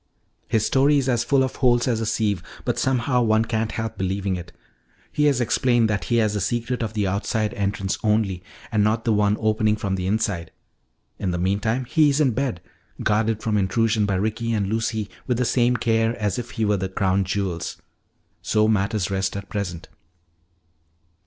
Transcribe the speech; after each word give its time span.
"His 0.47 0.65
story 0.65 0.97
is 0.97 1.07
as 1.07 1.23
full 1.23 1.43
of 1.43 1.57
holes 1.57 1.87
as 1.87 2.01
a 2.01 2.07
sieve 2.07 2.41
but 2.65 2.79
somehow 2.79 3.21
one 3.21 3.45
can't 3.45 3.73
help 3.73 3.99
believing 3.99 4.35
it. 4.35 4.51
He 5.11 5.25
has 5.25 5.39
explained 5.39 5.87
that 5.91 6.05
he 6.05 6.15
has 6.15 6.33
the 6.33 6.41
secret 6.41 6.81
of 6.81 6.93
the 6.93 7.05
outside 7.05 7.53
entrance 7.53 7.99
only, 8.03 8.41
and 8.71 8.83
not 8.83 9.05
the 9.05 9.13
one 9.13 9.37
opening 9.39 9.75
from 9.75 9.93
the 9.93 10.07
inside. 10.07 10.49
In 11.19 11.29
the 11.29 11.37
meantime 11.37 11.85
he 11.85 12.09
is 12.09 12.19
in 12.19 12.31
bed 12.31 12.61
guarded 13.03 13.43
from 13.43 13.57
intrusion 13.57 14.07
by 14.07 14.15
Ricky 14.15 14.53
and 14.53 14.67
Lucy 14.69 15.07
with 15.27 15.37
the 15.37 15.45
same 15.45 15.77
care 15.77 16.15
as 16.19 16.39
if 16.39 16.49
he 16.49 16.65
were 16.65 16.77
the 16.77 16.89
crown 16.89 17.23
jewels. 17.23 17.77
So 18.41 18.67
matters 18.67 19.11
rest 19.11 19.37
at 19.37 19.49
present." 19.49 19.87